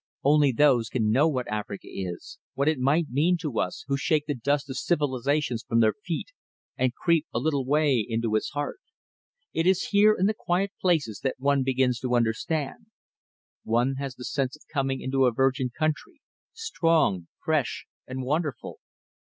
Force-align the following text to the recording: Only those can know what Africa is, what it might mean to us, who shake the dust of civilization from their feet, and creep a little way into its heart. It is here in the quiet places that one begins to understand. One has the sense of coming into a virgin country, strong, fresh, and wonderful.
Only 0.23 0.51
those 0.51 0.89
can 0.89 1.11
know 1.11 1.27
what 1.29 1.47
Africa 1.47 1.85
is, 1.87 2.39
what 2.55 2.67
it 2.67 2.79
might 2.79 3.11
mean 3.11 3.37
to 3.37 3.59
us, 3.59 3.83
who 3.87 3.97
shake 3.97 4.25
the 4.25 4.33
dust 4.33 4.67
of 4.67 4.77
civilization 4.77 5.57
from 5.67 5.79
their 5.79 5.93
feet, 5.93 6.29
and 6.75 6.95
creep 6.95 7.27
a 7.31 7.37
little 7.37 7.65
way 7.67 8.03
into 8.09 8.35
its 8.35 8.49
heart. 8.49 8.79
It 9.53 9.67
is 9.67 9.89
here 9.89 10.15
in 10.19 10.25
the 10.25 10.33
quiet 10.33 10.71
places 10.81 11.19
that 11.19 11.35
one 11.37 11.61
begins 11.61 11.99
to 11.99 12.15
understand. 12.15 12.87
One 13.63 13.97
has 13.97 14.15
the 14.15 14.25
sense 14.25 14.55
of 14.55 14.63
coming 14.73 15.01
into 15.01 15.25
a 15.25 15.31
virgin 15.31 15.69
country, 15.69 16.21
strong, 16.51 17.27
fresh, 17.45 17.85
and 18.07 18.23
wonderful. 18.23 18.79